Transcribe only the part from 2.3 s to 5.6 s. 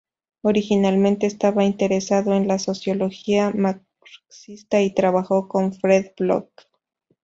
en la sociología marxista y trabajó